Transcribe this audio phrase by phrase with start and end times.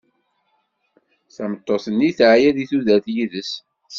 [1.35, 3.51] Tameṭṭut-nni teɛya deg tudert yid-s.